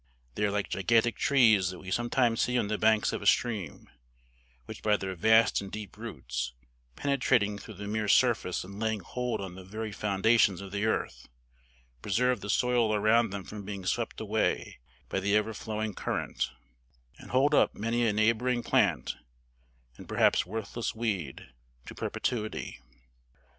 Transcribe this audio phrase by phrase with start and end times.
[0.33, 3.87] They are like gigantic trees that we sometimes see on the banks of a stream,
[4.65, 6.53] which by their vast and deep roots,
[6.95, 11.27] penetrating through the mere surface and laying hold on the very foundations of the earth,
[12.01, 16.49] preserve the soil around them from being swept away by the ever flowing current,
[17.19, 19.17] and hold up many a neighboring plant,
[19.97, 21.49] and perhaps worthless weed,
[21.85, 22.79] to perpetuity.